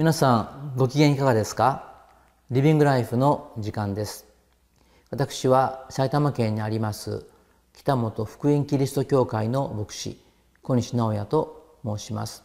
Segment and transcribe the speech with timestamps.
[0.00, 1.92] 皆さんご機嫌いかがですか？
[2.50, 4.24] リビングライフの時間です。
[5.10, 7.26] 私は埼玉県にあります
[7.74, 10.18] 北本福音キリスト教会の牧師
[10.62, 12.44] 小西直也と申します。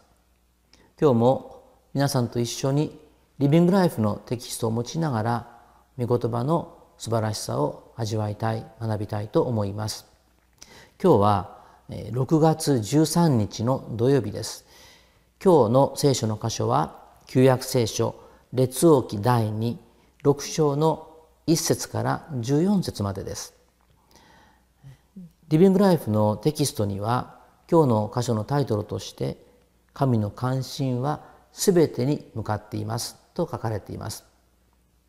[1.00, 3.00] 今日も皆さんと一緒に
[3.40, 5.48] リビングライフのテキストを持ちながら
[5.98, 10.06] 御言葉の素晴らしさを味わいたい学びたいと思います。
[11.02, 14.66] 今日は6月13日の土曜日です。
[15.42, 18.16] 今日の聖書の箇所は旧約聖書
[18.54, 23.54] 列王記第26章の1節から14節までです。
[25.48, 29.44] リビングライフのテキストには今日の箇所のタイトルとして
[29.94, 34.24] 「神の関心はすべてに向かっています」と書かれています。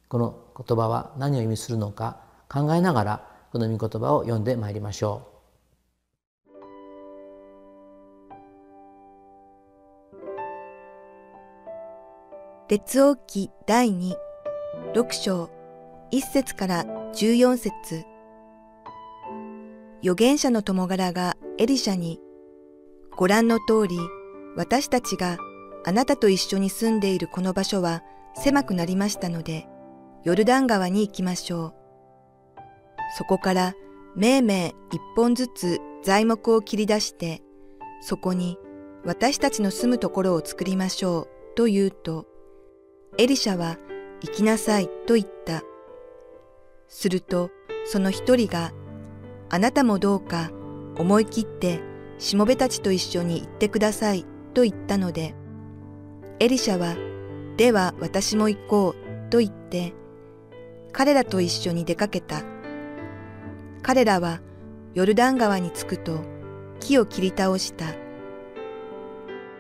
[0.09, 5.36] この言葉は何を意味するのか考えながらこの御言葉を読んでまいりましょう。
[12.69, 14.13] 列王記第2、
[14.93, 15.51] 6章、
[16.11, 18.05] 1節から14節
[20.03, 22.19] 預言者の友柄がエリシャに、
[23.17, 23.97] ご覧の通り、
[24.57, 25.39] 私たちが
[25.85, 28.03] あなたと一緒に住んでいるこの場所は
[28.35, 29.69] 狭くなりましたので、
[30.25, 31.75] ヨルダン川に行きましょう。
[33.17, 33.75] そこから
[34.17, 37.43] めいめい一本ずつ材木を切り出して、
[38.01, 38.59] そこに
[39.05, 42.27] 私たちの住むところを作りましょうと言うと、
[43.19, 43.79] エリシャは
[44.21, 45.63] 行きなさいと言った。
[46.87, 47.51] すると
[47.87, 48.73] その一人が
[49.49, 50.51] あなたもどうか
[50.99, 51.81] 思い切って
[52.19, 55.35] しもべたちと一緒に行ってくださいと言ったので、
[56.41, 56.95] エリシャは
[57.57, 59.95] では私も行こうと言って
[60.93, 62.43] 彼らと一緒に出かけた。
[63.83, 64.41] 彼らは
[64.93, 66.21] ヨルダン川に着くと
[66.81, 67.87] 木を切り倒した。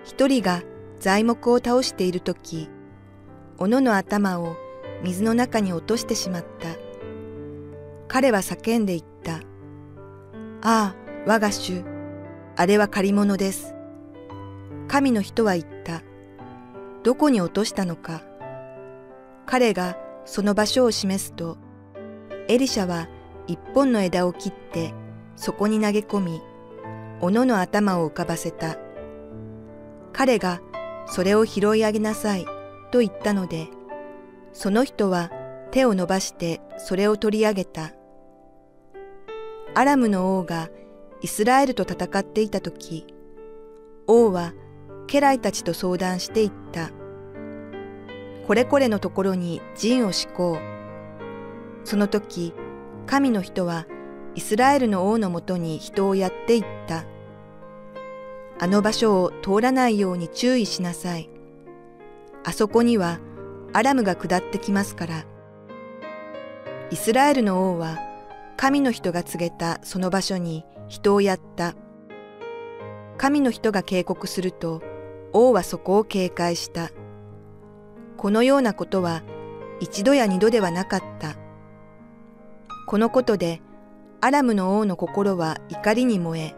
[0.05, 0.63] 一人が
[1.01, 2.69] 材木を倒しているとき、
[3.59, 4.57] 斧の頭を
[5.03, 6.69] 水の中に落としてしまった。
[8.09, 9.37] 彼は叫んで言った。
[10.63, 10.97] ああ、
[11.27, 11.85] 我が主、
[12.57, 13.75] あれは借り物です。
[14.89, 16.03] 神の人は言った。
[17.03, 18.23] どこに落としたのか。
[19.47, 21.57] 彼がその場所を示すと、
[22.49, 23.09] エリシャは
[23.47, 24.93] 一本の枝を切って
[25.37, 26.43] そこに投げ込み、
[27.21, 28.77] 斧の頭を浮かばせた。
[30.13, 30.61] 彼が
[31.07, 32.47] それを拾い上げなさい
[32.91, 33.69] と言ったので、
[34.53, 35.31] その人は
[35.71, 37.93] 手を伸ばしてそれを取り上げた。
[39.75, 40.71] アラムの王が
[41.21, 43.07] イスラエルと戦っていた時、
[44.07, 44.55] 王は
[45.07, 46.91] 家来たちと相談していった。
[48.47, 51.87] これこれのところに陣を敷こう。
[51.87, 52.55] その時、
[53.07, 53.87] 神の人は
[54.35, 57.05] イスラエルの王のもとに人をやっていった。
[58.59, 61.29] あの場所を通らないように注意しなさい。
[62.47, 63.19] あそこには
[63.73, 65.25] アラムが下ってきますから。
[66.93, 67.99] イスラエルの王は
[68.57, 71.75] 神の人が告げたその場所に人をやった。
[73.19, 74.81] 神の人が警告すると
[75.33, 76.91] 王はそこを警戒した。
[78.17, 79.25] このようなことは
[79.81, 81.35] 一度や二度ではなかった。
[82.87, 83.61] このことで
[84.21, 86.55] アラムの王の心は怒りに燃え、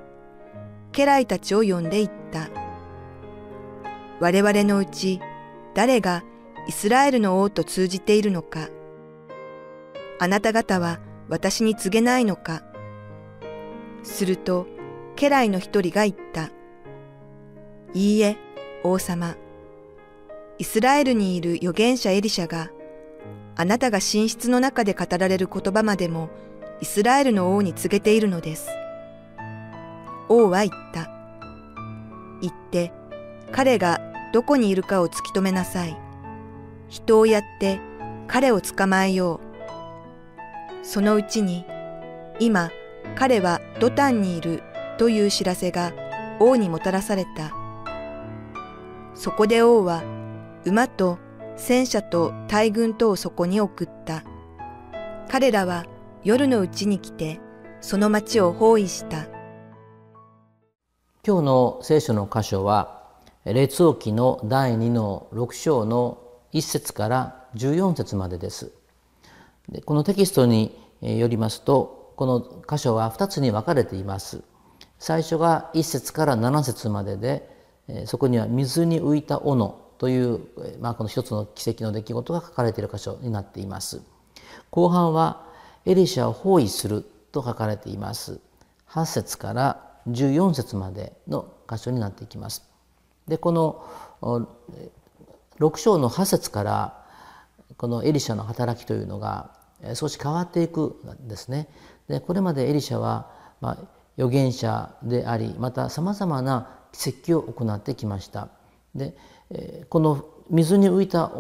[0.92, 2.50] 家来たちを呼んでいった。
[4.20, 5.22] 我々のうち
[5.78, 6.24] 誰が
[6.66, 8.68] イスラエルの王と通じているのか。
[10.18, 12.64] あなた方は私に告げないのか。
[14.02, 14.66] すると、
[15.14, 16.50] 家来の一人が言った。
[17.94, 18.36] いいえ、
[18.82, 19.36] 王様。
[20.58, 22.72] イスラエルにいる預言者エリシャが、
[23.54, 26.28] あなたが寝室の中で語られる言葉までも
[26.80, 28.68] イスラエルの王に告げているのです。
[30.28, 31.08] 王は言った。
[32.40, 32.92] 言って、
[33.52, 35.96] 彼がどこにいるかを突き止めなさい。
[36.88, 37.80] 人をやって
[38.26, 39.40] 彼を捕まえよ
[40.82, 40.86] う。
[40.86, 41.64] そのうちに、
[42.40, 42.70] 今
[43.14, 44.62] 彼はドタンにいる
[44.96, 45.92] という知らせが
[46.40, 47.54] 王にもたらされた。
[49.14, 50.02] そこで王は
[50.64, 51.18] 馬と
[51.56, 54.24] 戦車と大軍とをそこに送った。
[55.28, 55.84] 彼らは
[56.24, 57.40] 夜のうちに来て
[57.80, 59.26] その町を包囲した。
[61.26, 62.97] 今日の聖書の箇所は
[63.52, 66.18] 列王記の第2の6章の
[66.52, 68.72] 1節から14節までです。
[69.68, 74.42] でこのテキストによりますとこの箇所は2つに分かれています。
[74.98, 80.40] 最初が1節から7節まででそこには水に浮いた斧という、
[80.80, 84.02] まあ、この一つの奇跡の出来事が書かれている箇所になっています。
[84.70, 85.46] 後半は
[85.86, 88.40] エリシャを包囲すると書かれています。
[88.90, 92.67] 8節から14節までの箇所になっていきます。
[93.28, 93.84] でこの
[95.60, 97.06] 6章の8節から
[97.76, 99.50] このエリシャの働きというのが
[99.94, 101.68] 少し変わっていくんですね。
[102.08, 103.30] でこれまでエリシャは、
[103.60, 103.78] まあ、
[104.16, 108.48] 預言者でありまたさまざまな奇跡を行ってきました。
[108.94, 109.14] で
[109.88, 111.30] この水に浮いた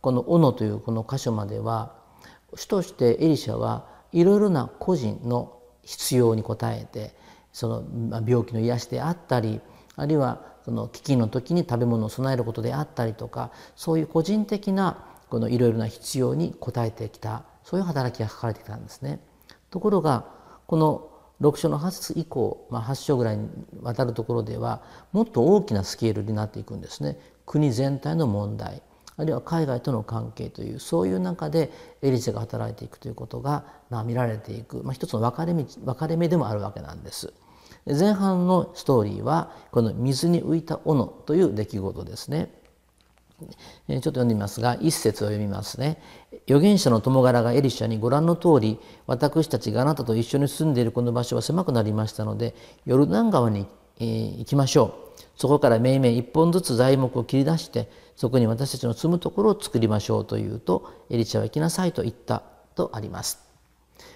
[0.00, 1.94] この斧というこの箇所までは
[2.54, 7.14] 主としてエリシャはいろいろな個人の必要に応えて
[7.52, 9.60] その病気の癒しであったり
[9.96, 19.18] あるいはその危機の時に食べ物を備えることであったりとかそういう個人的なこのいろいろな必要に応えてきたそういう働きが書かれてきたんですね。
[19.70, 20.26] ところが
[20.66, 21.08] この
[21.40, 23.48] 6章の8節以降、まあ、8章ぐらいに
[23.80, 24.82] わたるところでは
[25.12, 27.18] もっと大きなスケールになっていくんですね。
[27.46, 28.82] 国全体の問題
[29.16, 31.72] あるいは海外との関係というそういう中で
[32.02, 37.32] エリシャが働いていくということが、まあ、見られていく、まあ、一つの分かれ道分かれ目でもあるわけなんです。
[37.88, 42.50] 前半のストーリーはこの水に浮いた斧という出来事ですね。
[43.38, 46.02] ちょっと読んでみますが一節を読みますね。
[46.46, 52.54] 預言者の友柄がエリシャにご覧の通り私たちがあなたと一緒に住んでいるこの場所は狭くなりましたので
[52.84, 53.66] ヨルダン川に、
[54.00, 55.08] えー、行きましょう。
[55.36, 62.42] そこからめいめい一本ずつ材木を切り出してそこに私たちの住むところを作りましょうというとエリシャは行きなさいと言った
[62.74, 63.38] とあります。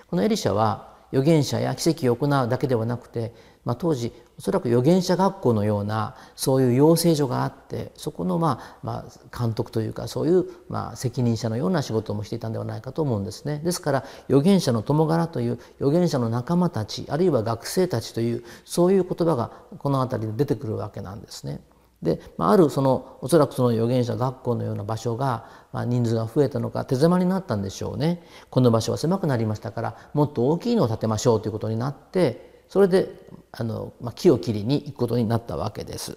[0.09, 3.33] このエリシャは預言者や奇跡を行うだけではなくて
[3.65, 13.61] まあ、当時おそらく預言者学校のようなそういう養成所があってそこのまあまあ監督というかそういうまあ責任者のような仕事もしていたんではないかと思うんですね。
[13.65, 21.61] ですから預言者の友柄という預言者の仲間たちあるいは学生たちというそういう言葉がこの辺りで出てくるわけなんですね。
[22.03, 33.09] で、まあ、あるそのおそらくその預言者学校のような場所が、まあ、人数が増えたのか手狭になったんでしょうねこの場所は狭くなりましたからもっと大きいのを建てましょうということになってそれで
[33.53, 36.17] あの、まあ、木を切りに行くことになったわけです。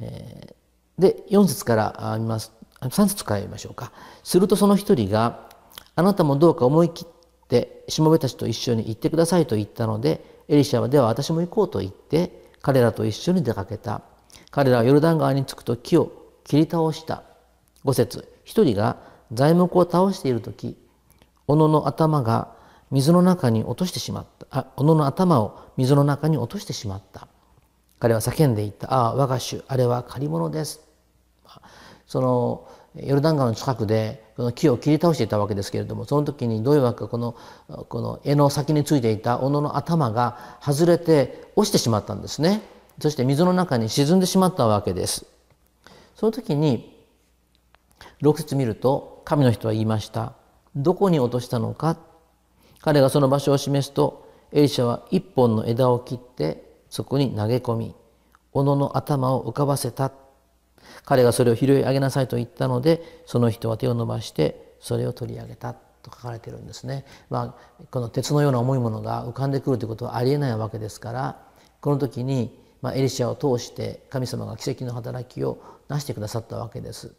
[0.00, 3.92] えー、で4節から見ます3節から読みましょうか。
[4.22, 5.48] するとその一人が
[5.94, 14.02] 「あなたもどうか思い切ってしもべたちと一緒に行ってください」と言ったのでエリシャは「では私も行こう」と言って彼らと一緒に出かけた。
[14.50, 16.12] 彼らはヨルダン川に着くと木を
[16.44, 17.24] 切り倒した。
[17.84, 18.96] 5節一人が
[19.32, 20.76] 材木を倒している時
[21.46, 22.54] 斧の頭が
[22.90, 24.46] 水の中に落としてしまった。
[24.50, 27.28] あ斧の頭を水の中に落としてしまった。
[27.98, 30.80] 彼は叫んでいった「ああ我が主あれは借り物です」
[32.06, 37.34] そのヨルダン川の近くでこの木を切り倒していたわけですけれどもその時にどういうわけかこの
[37.88, 42.62] この柄の先についていた斧の頭が外れて落ちてしまったんですね。
[43.00, 45.26] そして水の中に沈んでしまったわけです。
[46.14, 46.94] その時に
[48.22, 50.34] 6節見ると神の人は言いました。
[50.76, 51.96] どこに落としたのか
[52.84, 57.94] 彼がその場所を示すとエリシャは一本の枝を切ってそこに投げ込み
[58.52, 60.12] 斧の頭を浮かばせた
[61.06, 67.06] 彼がそれを拾い上げなさいと言ったのでその人は手を伸ばしてそれを取り上げたと書かれているんですね。
[67.30, 71.40] まあ、この鉄のような重いものが浮かんでくるということはありえないわけですから
[71.80, 77.14] この時に、まあ、エリシャを通して神様が奇跡の働きをなしてくださったわけです。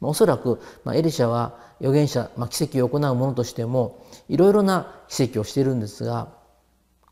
[0.00, 6.28] まおそらく、まあ、エリシャは預言者、まあ、奇跡を行うものとしてもいろいろな奇跡をしているんですが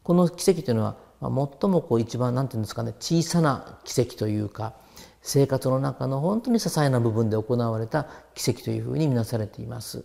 [0.02, 4.74] この奇跡というのは、まあ、最もこう一番何て言うんですかね小さな奇跡というか
[5.22, 10.04] 生活の中の本当に些細な部分で行われた奇跡というふうに見なされています。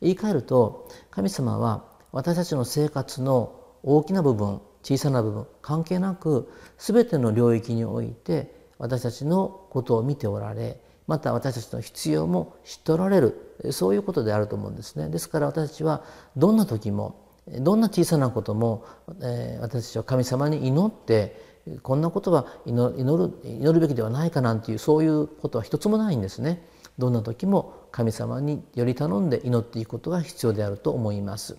[0.00, 15.08] 言い換えると神様は私たちの生活の大きな部分小さな部分関係なく全ての領域において私たちのことを見ておられまた私たちの必要も知っておられるそういうことであると思うんですね。
[15.08, 16.02] ですから私たちは
[16.36, 18.86] どんな時もどんな小さなことも、
[19.20, 26.66] え、私たちは神様に祈ってこんなことは祈る祈るべきではないかなんていうそういうことは一つもないんですね。
[26.98, 31.56] どんな時も神様により頼んで祈っていくことが必要であると思います。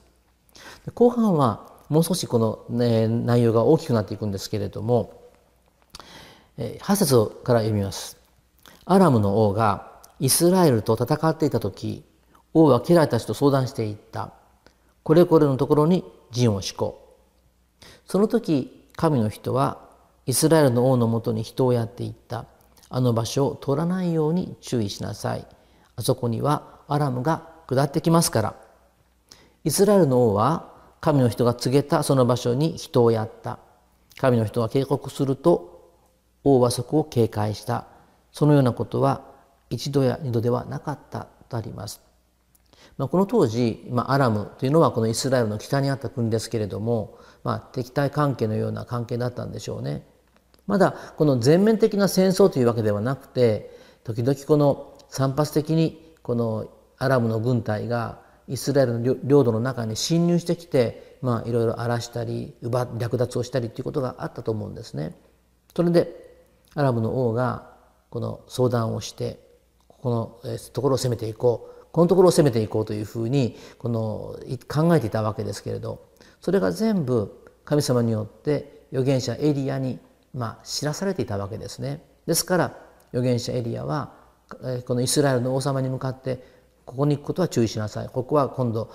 [0.93, 5.21] 後半はもう少しこの、ね、内容が大きくなっていくんですけれども
[6.57, 8.24] 8節から読みます。
[8.87, 12.03] アラムの王がイスラエルと戦っていた時
[12.53, 14.31] 王は家来たちと相談していった。
[15.03, 17.17] これこれのところに陣を敷こ
[17.81, 17.85] う。
[18.05, 19.79] その時神の人は
[20.25, 22.45] イスラエルの王のもとに人をやっていった。
[22.89, 25.45] あの場所を通らないように注意しなさい。
[25.95, 28.55] あそこにはアラムが下ってきますから。
[29.63, 33.57] イスラエルの王は神の人が告げたその場所に人をやった。
[34.17, 35.91] 神の人が警告すると
[36.43, 37.87] 王はそこを警戒した。
[38.35, 39.21] そのようなことは
[39.69, 42.01] 一度や二度ではなかったとあります。
[42.97, 50.03] まあ、この当時、まあ、アラムというのはこのイスラエルの北にあった国ですけれども、まあ、敵対関係のような関係だったんでしょうね。
[50.67, 53.73] まだこの全面的な戦争というわけではなくて
[54.03, 65.15] 時々この散発的にこのアラムの軍隊がイスラエルの領土の中に侵入してきて、まあ、いろいろ荒らしたり奪略奪をしたりということがあったと思うんですね。
[65.73, 66.13] それで
[66.73, 67.74] アラブの王が
[68.15, 69.39] この相談をして
[69.89, 76.01] ここのところを攻めていこうこのところを攻めていこうというふうにこの考えていたわけですけれど
[76.39, 79.99] それが全部神様によって預言者エリアに
[80.33, 82.05] まあ知らされていたわけですね。
[82.25, 82.77] ですから
[83.11, 84.13] 預言者エリアは
[84.85, 86.41] このイスラエルの王様に向かって
[86.85, 88.93] ここに行くことは注意しなさいここは今度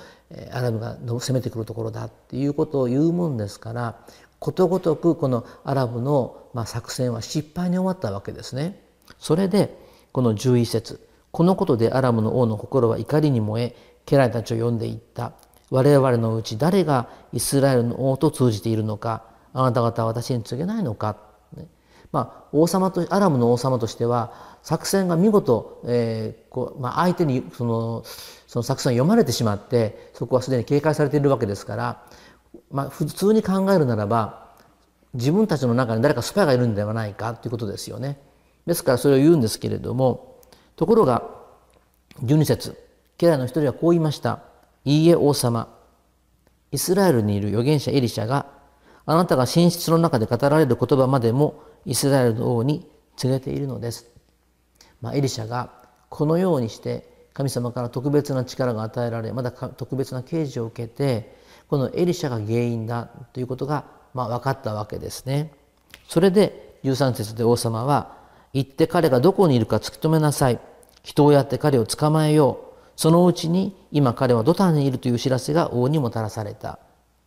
[0.50, 3.98] アラブが攻めてくるところだっていうことを言うもんですから
[4.38, 8.88] ことごとくこのアラブのま作戦は失敗に終わったわけですね。
[9.20, 9.78] それで
[10.10, 15.32] この11節このことでアラムの王の心は怒りに燃え家来たちを呼んでいった。
[15.70, 19.22] 我々のうち誰がイスラエルの王と通じているのか
[19.52, 21.16] あなた方は私に告げないのか。
[22.12, 24.32] まあ、王様とアラムの王様としては
[24.64, 28.02] 作戦が見事、えーこうまあ、相手にその
[28.48, 32.02] その作戦を読まれてしまってそこはすでに警戒されているわけですから、
[32.72, 34.48] まあ、普通に考えるならば
[35.14, 38.18] 自分たちの中に誰かスパイがいるんではないかということですよね。
[38.70, 40.38] ですからそれを言うんですけれども
[40.76, 41.28] ところが
[42.22, 42.78] 12節
[43.18, 44.44] 家来の一人はこう言いました
[44.86, 45.76] 「いいえ王様
[46.70, 48.46] イスラエルにいる預言者エリシャが
[49.06, 54.06] あなたが寝室の中で語られる言葉までもイスラエルの王に告げているのです。
[55.00, 55.70] まあ、エリシャが
[56.08, 61.34] このようにして神様から特別な力が与えられまだ特別な啓示を受けて
[61.66, 65.52] このエリシャが原因だということがまあ分かったわけですね。
[66.08, 68.19] それで13節で王様は
[68.52, 70.58] 「行って彼がどこにいるか突き止めなさい」
[71.02, 76.78] 「人をやって彼を捕まえよう」そのうちに今彼はドタンにいるという知らせが王にもたらされた。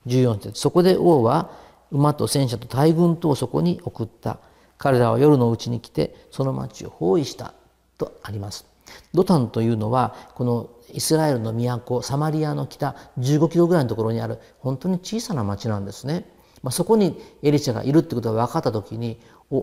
[0.05, 0.61] 14節。
[0.61, 1.49] そこで王は
[1.89, 4.37] 馬と戦車と大軍とをそこに送った。
[4.77, 7.55] 彼らは夜のうちに来てその町を包囲した。
[7.97, 8.67] とあります。
[9.13, 16.29] ドタンというのはこのイスラエルの都サマリアの北15キロぐらいのところにある本当に小さな町なんですね、
[16.61, 19.19] まあ、そこにエリシャがいるってことが分かった時に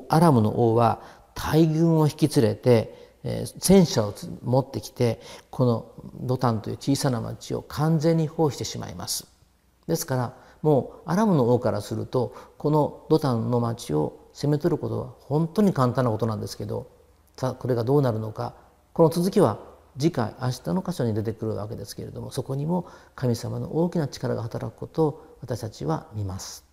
[0.09, 1.01] アラムの王は
[1.35, 3.01] 大軍を引き連れて
[3.59, 5.21] 戦車を持ってきて
[5.51, 9.27] このドタンという小さな町を完全に包囲してしまいます
[9.87, 16.91] ですからもうアラムの王からするとこのドタンの町を攻め取ることは本当に簡単なことなんですけど
[17.37, 18.55] さあこれがどうなるのか
[18.93, 19.59] この続きは
[19.99, 26.70] 次回明日の箇所に出てくるわけですけれどもそこにも神様の大きな力が働くことを私たちは見ます。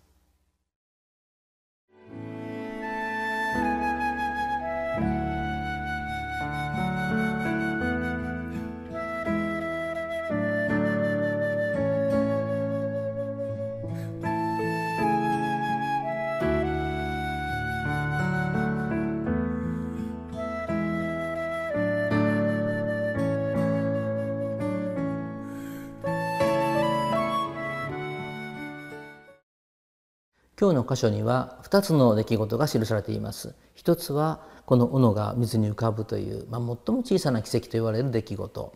[30.60, 33.54] 今日の箇所には2つの出来事が記されています。
[33.76, 38.72] 一つはこの斧が水に浮かぶという、まあ、最も小さな奇跡と言われる出来事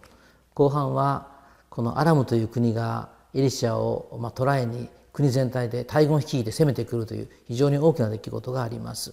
[0.55, 1.27] 後半は
[1.71, 9.13] このアラムという国がエリシャをまあ捕らえに国全体で大軍率いて攻めてくるという非常に大きな出来事があります。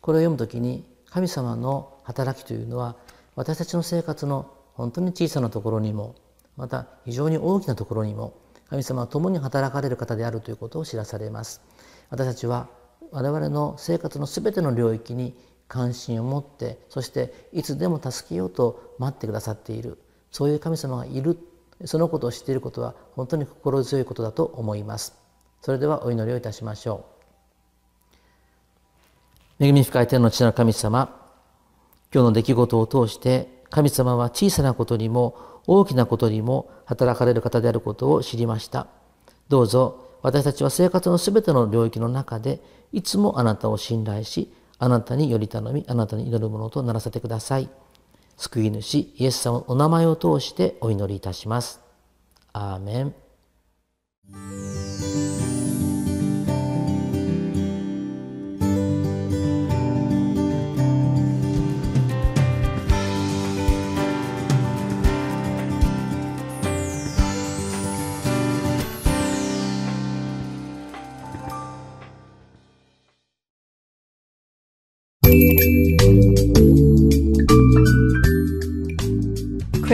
[0.00, 2.94] これを読むときに神様の働きというのは
[3.34, 6.14] 私たちの生活の本当に小さなところにも
[6.56, 8.34] また非常に大きなところにも
[8.70, 11.62] 神様は共に働かれる方であるということを知らされます。
[12.10, 12.68] 私たちは
[13.10, 15.34] 我々の生活の全ての領域に
[15.68, 19.98] 関心を持ってそしていつでも助けようと待ってくださっている。
[20.30, 21.38] そういう神様がいる。
[21.84, 25.14] そのことを知っていることは本当に心強いことだと思います。
[25.62, 27.06] それではお祈りをいたしましょ
[29.60, 29.64] う。
[29.64, 31.18] 恵み深い天の父の神様
[32.12, 38.88] 今日の出来事を通して神様は小さなことにも大きなことにも働かれる方であることを知りました。
[39.48, 42.60] どうぞ私たちは生活のすべての領域の中で
[42.90, 47.68] いつもあなたを信頼しあなたにより頼みあなたに祈るものとならせてください。
[48.38, 51.80] 救い主イエス様のお名前を通してお祈りいたします。
[52.52, 53.14] アーメン。